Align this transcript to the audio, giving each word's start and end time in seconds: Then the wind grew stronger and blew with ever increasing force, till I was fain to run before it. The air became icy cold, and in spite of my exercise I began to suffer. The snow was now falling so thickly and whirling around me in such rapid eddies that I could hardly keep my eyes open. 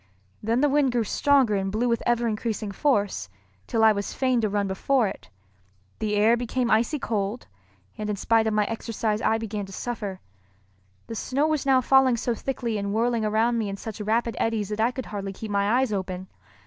Then 0.41 0.61
the 0.61 0.67
wind 0.69 0.91
grew 0.93 1.03
stronger 1.03 1.53
and 1.53 1.71
blew 1.71 1.87
with 1.87 2.01
ever 2.07 2.27
increasing 2.27 2.71
force, 2.71 3.29
till 3.67 3.83
I 3.83 3.91
was 3.91 4.15
fain 4.15 4.41
to 4.41 4.49
run 4.49 4.67
before 4.67 5.07
it. 5.07 5.29
The 5.99 6.15
air 6.15 6.35
became 6.35 6.71
icy 6.71 6.97
cold, 6.97 7.45
and 7.99 8.09
in 8.09 8.15
spite 8.15 8.47
of 8.47 8.53
my 8.55 8.65
exercise 8.65 9.21
I 9.21 9.37
began 9.37 9.67
to 9.67 9.71
suffer. 9.71 10.19
The 11.05 11.13
snow 11.13 11.45
was 11.45 11.67
now 11.67 11.81
falling 11.81 12.17
so 12.17 12.33
thickly 12.33 12.79
and 12.79 12.91
whirling 12.95 13.23
around 13.23 13.59
me 13.59 13.69
in 13.69 13.77
such 13.77 14.01
rapid 14.01 14.35
eddies 14.39 14.69
that 14.69 14.79
I 14.81 14.89
could 14.89 15.05
hardly 15.05 15.33
keep 15.33 15.51
my 15.51 15.69
eyes 15.79 15.93
open. 15.93 16.29